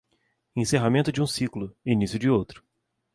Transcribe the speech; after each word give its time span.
Encerramento 0.55 1.11
de 1.11 1.21
um 1.21 1.27
ciclo, 1.27 1.77
início 1.85 2.17
de 2.17 2.27
outro 2.27 2.63